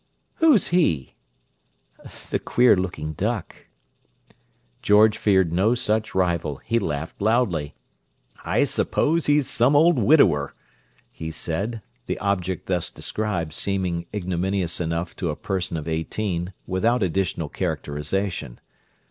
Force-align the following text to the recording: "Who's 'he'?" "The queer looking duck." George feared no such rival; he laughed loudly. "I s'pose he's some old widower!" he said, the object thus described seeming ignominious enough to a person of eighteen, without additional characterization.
"Who's 0.37 0.69
'he'?" 0.69 1.13
"The 2.31 2.39
queer 2.39 2.75
looking 2.75 3.13
duck." 3.13 3.67
George 4.81 5.15
feared 5.15 5.53
no 5.53 5.75
such 5.75 6.15
rival; 6.15 6.57
he 6.65 6.79
laughed 6.79 7.21
loudly. 7.21 7.75
"I 8.43 8.63
s'pose 8.63 9.27
he's 9.27 9.47
some 9.47 9.75
old 9.75 9.99
widower!" 9.99 10.55
he 11.11 11.29
said, 11.29 11.83
the 12.07 12.17
object 12.17 12.65
thus 12.65 12.89
described 12.89 13.53
seeming 13.53 14.07
ignominious 14.11 14.81
enough 14.81 15.15
to 15.17 15.29
a 15.29 15.35
person 15.35 15.77
of 15.77 15.87
eighteen, 15.87 16.53
without 16.65 17.03
additional 17.03 17.47
characterization. 17.49 18.59